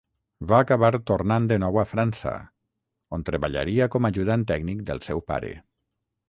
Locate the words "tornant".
1.09-1.49